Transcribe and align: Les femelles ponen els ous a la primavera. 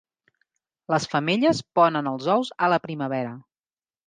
Les 0.93 1.05
femelles 1.11 1.61
ponen 1.81 2.09
els 2.13 2.31
ous 2.37 2.51
a 2.67 2.71
la 2.75 2.81
primavera. 2.89 3.37